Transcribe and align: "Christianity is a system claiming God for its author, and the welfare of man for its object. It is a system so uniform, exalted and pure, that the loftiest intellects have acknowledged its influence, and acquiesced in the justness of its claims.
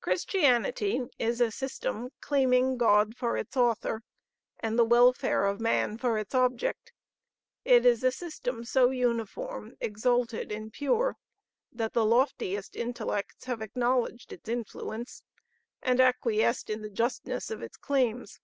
"Christianity 0.00 1.00
is 1.16 1.40
a 1.40 1.52
system 1.52 2.10
claiming 2.20 2.76
God 2.76 3.16
for 3.16 3.36
its 3.36 3.56
author, 3.56 4.02
and 4.58 4.76
the 4.76 4.82
welfare 4.84 5.44
of 5.46 5.60
man 5.60 5.96
for 5.96 6.18
its 6.18 6.34
object. 6.34 6.90
It 7.64 7.86
is 7.86 8.02
a 8.02 8.10
system 8.10 8.64
so 8.64 8.90
uniform, 8.90 9.76
exalted 9.80 10.50
and 10.50 10.72
pure, 10.72 11.14
that 11.70 11.92
the 11.92 12.04
loftiest 12.04 12.74
intellects 12.74 13.44
have 13.44 13.62
acknowledged 13.62 14.32
its 14.32 14.48
influence, 14.48 15.22
and 15.80 16.00
acquiesced 16.00 16.68
in 16.68 16.82
the 16.82 16.90
justness 16.90 17.48
of 17.48 17.62
its 17.62 17.76
claims. 17.76 18.40